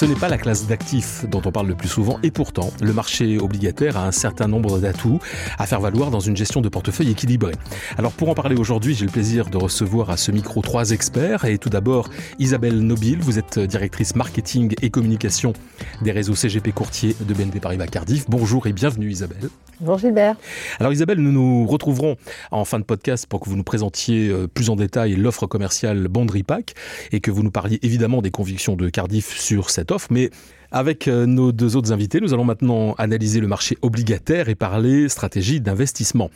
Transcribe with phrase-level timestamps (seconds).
[0.00, 2.94] Ce n'est pas la classe d'actifs dont on parle le plus souvent et pourtant, le
[2.94, 5.20] marché obligataire a un certain nombre d'atouts
[5.58, 7.52] à faire valoir dans une gestion de portefeuille équilibrée.
[7.98, 11.44] Alors pour en parler aujourd'hui, j'ai le plaisir de recevoir à ce micro trois experts
[11.44, 12.08] et tout d'abord
[12.38, 15.52] Isabelle Nobile, vous êtes directrice marketing et communication
[16.00, 18.24] des réseaux CGP courtiers de BNP Paribas Cardiff.
[18.26, 19.50] Bonjour et bienvenue Isabelle.
[19.80, 20.36] Bonjour Gilbert.
[20.78, 22.16] Alors Isabelle, nous nous retrouverons
[22.50, 26.06] en fin de podcast pour que vous nous présentiez euh, plus en détail l'offre commerciale
[26.08, 26.74] Bondry Pack
[27.12, 30.30] et que vous nous parliez évidemment des convictions de Cardiff sur cette Mais
[30.70, 35.08] avec euh, nos deux autres invités, nous allons maintenant analyser le marché obligataire et parler
[35.08, 36.30] stratégie d'investissement.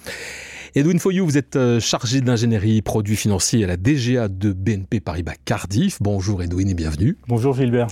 [0.75, 5.35] Edwin Foyou, vous êtes euh, chargé d'ingénierie produits financiers à la DGA de BNP Paribas
[5.45, 5.99] Cardiff.
[6.01, 7.17] Bonjour Edwin et bienvenue.
[7.29, 7.87] Bonjour Gilbert.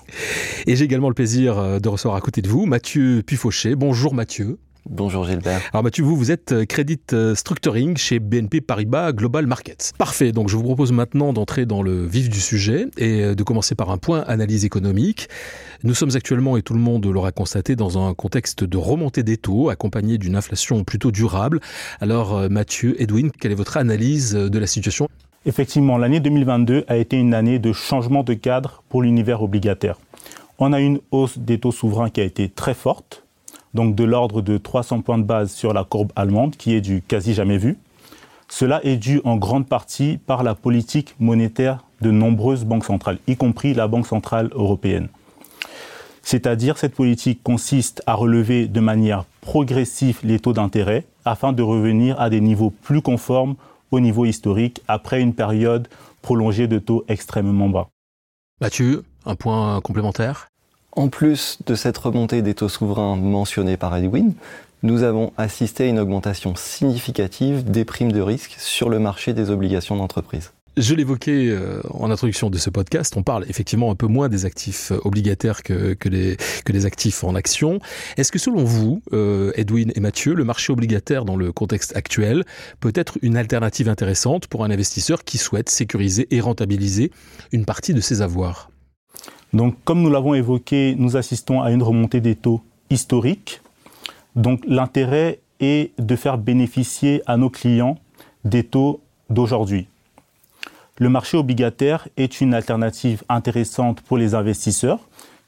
[0.66, 3.76] Et j'ai également le plaisir de recevoir à côté de vous Mathieu Pufauché.
[3.76, 4.58] Bonjour Mathieu.
[4.90, 5.60] Bonjour Gilbert.
[5.72, 9.92] Alors Mathieu, vous, vous êtes euh, Credit euh, Structuring chez BNP Paribas Global Markets.
[9.96, 13.42] Parfait, donc je vous propose maintenant d'entrer dans le vif du sujet et euh, de
[13.44, 15.28] commencer par un point analyse économique.
[15.84, 19.36] Nous sommes actuellement, et tout le monde l'aura constaté, dans un contexte de remontée des
[19.36, 21.60] taux accompagné d'une inflation plutôt durable.
[22.00, 25.08] Alors Mathieu, Edwin, quelle est votre analyse de la situation?
[25.46, 29.98] Effectivement, l'année 2022 a été une année de changement de cadre pour l'univers obligataire.
[30.58, 33.24] On a une hausse des taux souverains qui a été très forte,
[33.74, 37.02] donc de l'ordre de 300 points de base sur la courbe allemande, qui est du
[37.02, 37.78] quasi jamais vu.
[38.48, 43.36] Cela est dû en grande partie par la politique monétaire de nombreuses banques centrales, y
[43.36, 45.08] compris la Banque centrale européenne.
[46.22, 52.20] C'est-à-dire cette politique consiste à relever de manière progressive les taux d'intérêt afin de revenir
[52.20, 53.54] à des niveaux plus conformes
[53.90, 55.88] au niveau historique après une période
[56.20, 57.88] prolongée de taux extrêmement bas.
[58.60, 60.48] Mathieu, un point complémentaire?
[60.92, 64.34] En plus de cette remontée des taux souverains mentionnée par Edwin,
[64.82, 69.50] nous avons assisté à une augmentation significative des primes de risque sur le marché des
[69.50, 70.52] obligations d'entreprise.
[70.78, 74.46] Je l'évoquais euh, en introduction de ce podcast, on parle effectivement un peu moins des
[74.46, 77.78] actifs euh, obligataires que, que, les actifs en action.
[78.16, 82.44] Est-ce que selon vous, euh, Edwin et Mathieu, le marché obligataire dans le contexte actuel
[82.80, 87.10] peut être une alternative intéressante pour un investisseur qui souhaite sécuriser et rentabiliser
[87.52, 88.71] une partie de ses avoirs?
[89.52, 93.60] Donc, comme nous l'avons évoqué, nous assistons à une remontée des taux historiques.
[94.34, 97.98] Donc, l'intérêt est de faire bénéficier à nos clients
[98.44, 99.88] des taux d'aujourd'hui.
[100.98, 105.00] Le marché obligataire est une alternative intéressante pour les investisseurs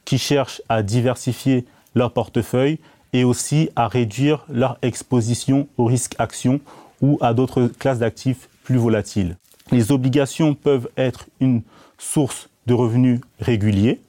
[0.05, 1.65] qui cherchent à diversifier
[1.95, 2.79] leur portefeuille
[3.13, 6.59] et aussi à réduire leur exposition au risque action
[7.01, 9.37] ou à d'autres classes d'actifs plus volatiles.
[9.71, 11.61] Les obligations peuvent être une
[11.97, 13.99] source de revenus réguliers,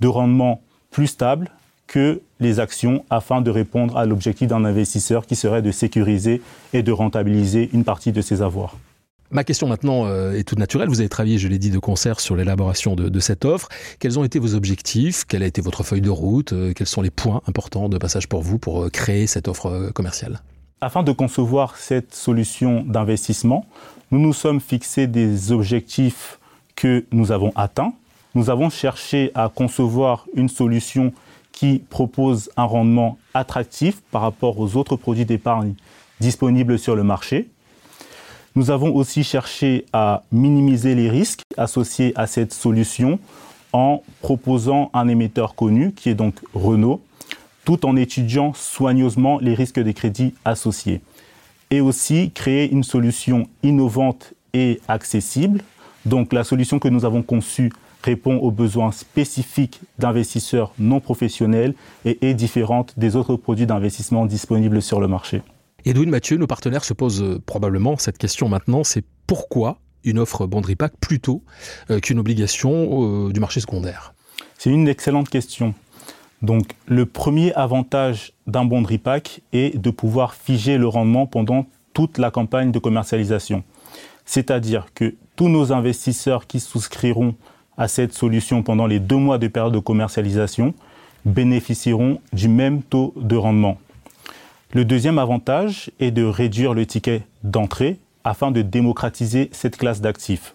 [0.00, 0.60] de rendement
[0.90, 1.50] plus stable
[1.86, 6.42] que les actions afin de répondre à l'objectif d'un investisseur qui serait de sécuriser
[6.72, 8.76] et de rentabiliser une partie de ses avoirs.
[9.30, 10.88] Ma question maintenant euh, est toute naturelle.
[10.88, 13.68] Vous avez travaillé, je l'ai dit, de concert sur l'élaboration de, cette offre.
[13.98, 15.24] Quels ont été vos objectifs?
[15.24, 16.52] Quelle a été votre feuille de route?
[16.52, 19.90] Euh, Quels sont les points importants de passage pour vous pour euh, créer cette offre
[19.92, 20.40] commerciale?
[20.80, 23.66] Afin de concevoir cette solution d'investissement,
[24.10, 26.38] nous nous sommes fixés des objectifs
[26.84, 27.94] que nous avons atteints
[28.34, 31.12] nous avons cherché à concevoir une solution
[31.52, 35.74] qui propose un rendement attractif par rapport aux autres produits d'épargne
[36.20, 37.48] disponibles sur le marché.
[38.56, 43.18] Nous avons aussi cherché à minimiser les risques associés à cette solution
[43.72, 47.00] en proposant un émetteur connu qui est donc Renault,
[47.64, 51.00] tout en étudiant soigneusement les risques des crédits associés.
[51.70, 55.62] Et aussi créer une solution innovante et accessible.
[56.06, 57.72] Donc la solution que nous avons conçue
[58.02, 64.82] répond aux besoins spécifiques d'investisseurs non professionnels et est différente des autres produits d'investissement disponibles
[64.82, 65.42] sur le marché.
[65.86, 70.46] Edwin Mathieu, nos partenaires se posent euh, probablement cette question maintenant, c'est pourquoi une offre
[70.46, 71.42] bond repack plutôt
[71.90, 74.14] euh, qu'une obligation euh, du marché secondaire?
[74.58, 75.74] C'est une excellente question.
[76.42, 82.18] Donc le premier avantage d'un bond repack est de pouvoir figer le rendement pendant toute
[82.18, 83.62] la campagne de commercialisation.
[84.24, 87.34] C'est-à-dire que tous nos investisseurs qui souscriront
[87.76, 90.74] à cette solution pendant les deux mois de période de commercialisation
[91.24, 93.78] bénéficieront du même taux de rendement.
[94.72, 100.54] Le deuxième avantage est de réduire le ticket d'entrée afin de démocratiser cette classe d'actifs.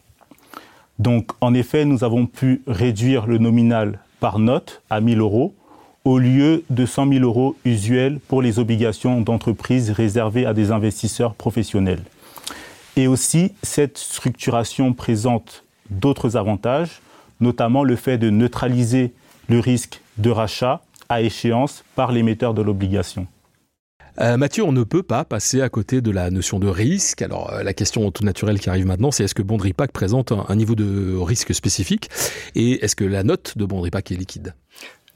[0.97, 5.53] Donc, en effet, nous avons pu réduire le nominal par note à 1000 euros
[6.03, 11.33] au lieu de 100 000 euros usuels pour les obligations d'entreprise réservées à des investisseurs
[11.35, 12.03] professionnels.
[12.95, 17.01] Et aussi, cette structuration présente d'autres avantages,
[17.39, 19.13] notamment le fait de neutraliser
[19.47, 23.27] le risque de rachat à échéance par l'émetteur de l'obligation.
[24.19, 27.21] Euh, Mathieu, on ne peut pas passer à côté de la notion de risque.
[27.21, 30.55] Alors, euh, la question toute naturelle qui arrive maintenant, c'est est-ce que Bondripac présente un,
[30.55, 32.09] niveau de risque spécifique
[32.53, 34.55] et est-ce que la note de Bondripac est liquide?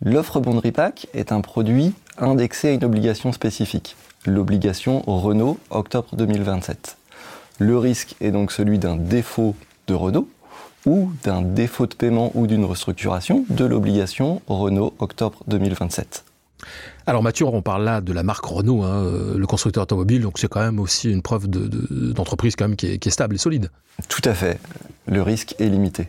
[0.02, 6.98] L'offre Bond Repack est un produit indexé à une obligation spécifique, l'obligation Renault octobre 2027.
[7.60, 9.56] Le risque est donc celui d'un défaut
[9.88, 10.28] de Renault
[10.86, 16.26] ou d'un défaut de paiement ou d'une restructuration de l'obligation Renault octobre 2027.
[17.06, 20.40] Alors Mathieu, on parle là de la marque Renault, hein, euh, le constructeur automobile, donc
[20.40, 23.70] c'est quand même aussi une preuve d'entreprise quand même qui est, stable et solide.
[24.08, 24.60] Tout à fait.
[25.08, 26.08] Le risque est limité.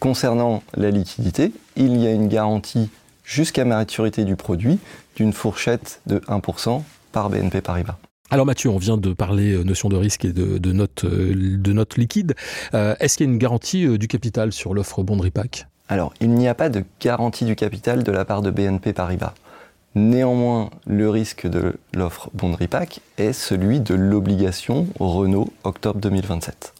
[0.00, 2.90] Concernant la liquidité, il y a une garantie
[3.24, 4.78] jusqu'à maturité du produit
[5.16, 7.98] d'une fourchette de 1% par BNP Paribas.
[8.30, 11.72] Alors Mathieu, on vient de parler euh, notion de risque et de, notes euh, de
[11.72, 12.34] note liquide.
[12.72, 15.66] Est-ce qu'il y a une garantie du capital sur l'offre Bond Repack?
[15.88, 19.34] Alors, il n'y a pas de garantie du capital de la part de BNP Paribas.
[19.94, 26.74] Néanmoins, le risque de l'offre Bond Repack est celui de l'obligation Renault octobre 2027.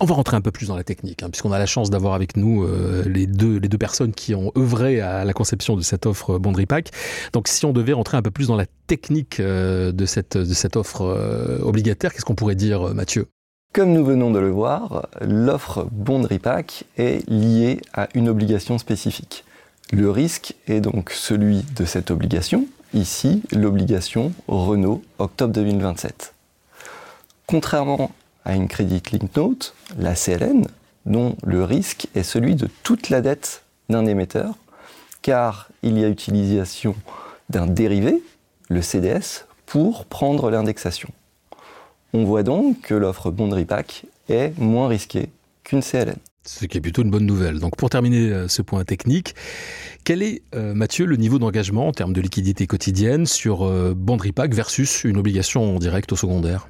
[0.00, 2.14] On va rentrer un peu plus dans la technique, hein, puisqu'on a la chance d'avoir
[2.14, 6.38] avec nous euh, les, deux, personnes qui ont œuvré à la conception de cette offre
[6.38, 6.90] Bond Repack.
[7.32, 10.36] Donc si on devait rentrer un peu plus dans la technique euh, de, cette,
[10.76, 13.26] offre euh, obligataire, qu'est-ce qu'on pourrait dire, Mathieu?
[13.72, 19.44] Comme nous venons de le voir, l'offre Bond Repack est liée à une obligation spécifique.
[19.92, 26.34] Le risque est donc celui de cette obligation, ici l'obligation Renault octobre 2027.
[27.46, 28.12] Contrairement
[28.44, 30.66] à une Credit Link Note, la CLN,
[31.06, 34.54] dont le risque est celui de toute la dette d'un émetteur,
[35.22, 36.94] car il y a utilisation
[37.50, 38.22] d'un dérivé,
[38.68, 41.08] le CDS, pour prendre l'indexation.
[42.12, 45.30] On voit donc que l'offre Bond Repack est moins risquée
[45.64, 46.16] qu'une CLN.
[46.46, 47.58] Ce qui est plutôt une bonne nouvelle.
[47.58, 49.34] Donc pour terminer euh, ce point technique,
[50.04, 54.18] quel est, euh, Mathieu, le niveau d'engagement en termes de liquidité quotidienne sur euh, Bond
[54.18, 56.68] Repack versus une obligation en direct au secondaire?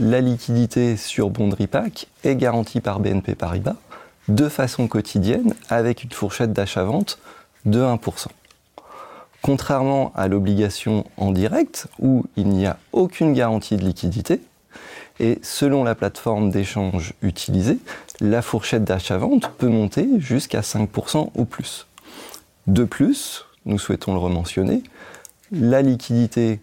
[0.00, 3.76] La liquidité sur Bond Repack est garantie par BNP Paribas
[4.28, 7.18] de façon quotidienne avec une fourchette d'achat-vente
[7.66, 8.28] de 1%.
[9.42, 14.40] Contrairement à l'obligation en direct où il n'y a aucune garantie de liquidité,
[15.20, 17.78] et selon la plateforme d'échange utilisée,
[18.20, 21.86] la fourchette d'achat-vente peut monter jusqu'à 5% ou plus.
[22.66, 24.82] De plus, nous souhaitons le rementionner,
[25.50, 26.60] la liquidité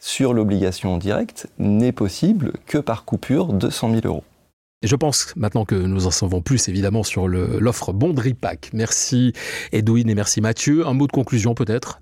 [0.00, 4.24] sur l'obligation en direct n'est possible que par coupure de 100 000 euros.
[4.82, 8.70] Et je pense maintenant que nous en savons plus évidemment sur l'offre Bond Repack.
[8.72, 9.34] Merci
[9.72, 10.86] Edwin et merci Mathieu.
[10.86, 12.00] Un mot de conclusion peut-être?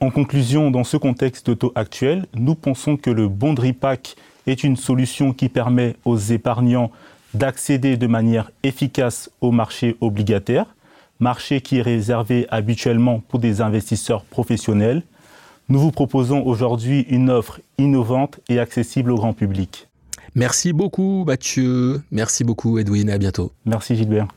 [0.00, 4.64] En conclusion, dans ce contexte de taux actuel, nous pensons que le Bond Repack est
[4.64, 6.90] une solution qui permet aux épargnants
[7.34, 10.74] d'accéder de manière efficace au marché obligataire,
[11.20, 15.02] marché qui est réservé habituellement pour des investisseurs professionnels.
[15.68, 19.88] Nous vous proposons aujourd'hui une offre innovante et accessible au grand public.
[20.36, 23.50] Merci beaucoup Mathieu, merci beaucoup Edwin, à bientôt.
[23.64, 24.28] Merci Gilbert.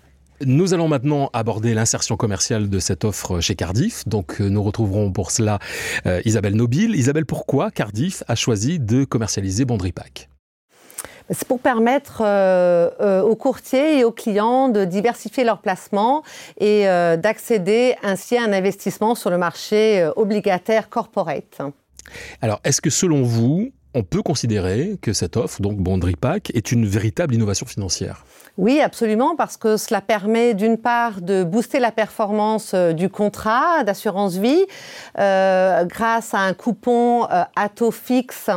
[0.46, 4.08] Nous allons maintenant aborder l'insertion commerciale de cette offre chez Cardiff.
[4.08, 5.60] Donc euh, nous retrouverons pour cela
[6.06, 6.96] euh, Isabelle Nobile.
[6.96, 10.30] Isabelle, pourquoi Cardiff a choisi de commercialiser Bondripack
[11.30, 16.24] c'est pour permettre euh, aux courtiers et aux clients de diversifier leurs placements
[16.60, 16.86] et
[17.18, 21.62] d'accéder ainsi à un investissement sur le marché obligataire corporate.
[22.42, 26.86] Alors, est-ce que selon vous, on peut considérer que cette offre, donc Bondripack, est une
[26.86, 28.24] véritable innovation financière?
[28.58, 33.84] Oui, absolument, parce que cela permet d'une part de booster la performance euh, du contrat
[33.84, 34.66] d'assurance vie
[35.18, 38.50] euh, grâce à un coupon euh, à taux fixe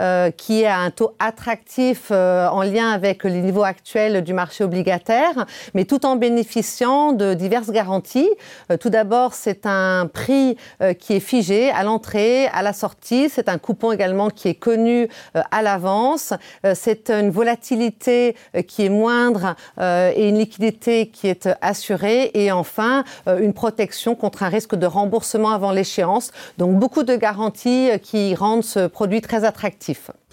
[0.00, 4.32] euh, qui est à un taux attractif euh, en lien avec les niveaux actuels du
[4.32, 8.28] marché obligataire, mais tout en bénéficiant de diverses garanties.
[8.72, 10.56] Euh, tout d'abord, c'est un prix
[10.98, 13.28] qui est figé à l'entrée, à la sortie.
[13.28, 16.32] C'est un coupon également qui est connu à l'avance.
[16.74, 18.36] c'est une volatilité
[18.66, 22.30] qui est moindre et une liquidité qui est assurée.
[22.34, 26.32] Et enfin, une protection contre un risque de remboursement avant l'échéance.
[26.58, 29.83] Donc beaucoup de garanties qui rendent ce produit très attractif.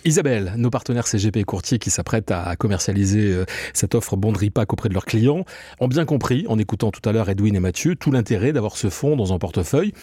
[0.06, 4.90] Isabelle, nos partenaires CGP courtiers qui s'apprêtent à commercialiser euh, cette offre Bond Repack auprès
[4.90, 5.46] de leurs clients
[5.80, 8.90] ont bien compris, en écoutant tout à l'heure Edwin et Mathieu, tout l'intérêt d'avoir ce
[8.90, 9.94] fonds dans un portefeuille.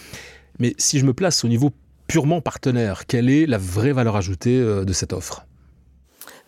[0.59, 1.71] Mais si je me place au niveau
[2.07, 5.45] purement partenaire, quelle est la vraie valeur ajoutée euh, de cette offre?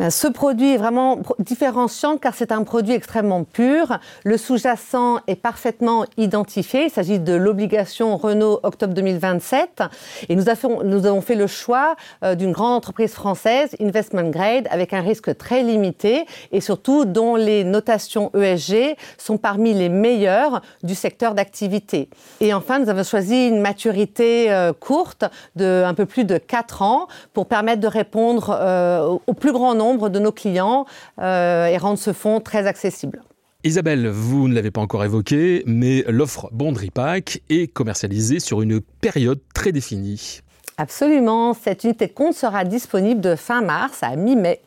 [0.10, 4.00] Ce produit est vraiment différenciant car c'est un produit extrêmement pur.
[4.24, 6.86] Le sous-jacent est parfaitement identifié.
[6.86, 9.84] Il s'agit de l'obligation Renault octobre 2027.
[10.30, 15.02] Et nous avons, fait le choix euh, d'une grande entreprise française, Investment Grade, avec un
[15.02, 21.36] risque très limité et surtout dont les notations ESG sont parmi les meilleures du secteur
[21.36, 22.10] d'activité.
[22.40, 26.82] Et enfin, nous avons choisi une maturité euh, courte de un peu plus de 4
[26.82, 30.86] ans pour permettre de répondre euh, au plus grand nombre de nos clients
[31.20, 33.22] euh, et rendre ce fonds très accessible.
[33.64, 39.40] Isabelle, vous ne l'avez pas encore évoqué, mais l'offre Bondripack est commercialisée sur une période
[39.54, 40.42] très définie.
[40.78, 44.62] Absolument, cette unité de compte sera disponible de fin mars à mi-mai.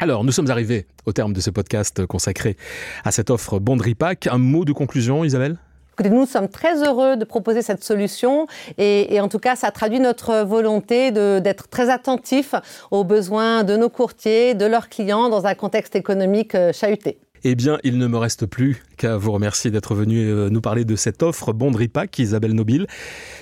[0.00, 2.56] Alors, nous sommes arrivés au terme de ce podcast consacré
[3.04, 4.26] à cette offre Bondripack.
[4.26, 5.56] Un mot de conclusion, Isabelle?
[6.04, 8.46] Nous sommes très heureux de proposer cette solution
[8.78, 12.54] et, en tout cas, ça traduit notre volonté d'être très attentifs
[12.90, 17.18] aux besoins de nos courtiers, de leurs clients dans un contexte économique euh, chahuté.
[17.44, 20.84] Eh bien, il ne me reste plus qu'à vous remercier d'être venu euh, nous parler
[20.84, 22.86] de cette offre Bondripack Isabelle Nobile.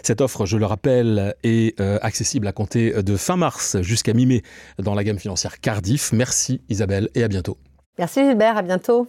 [0.03, 4.43] Cette offre, je le rappelle, est euh, accessible à compter de fin mars jusqu'à mi-mai
[4.79, 6.13] dans la gamme financière Cardiff.
[6.13, 7.57] Merci Isabelle et à bientôt.
[7.99, 9.09] Merci Gilbert, à bientôt.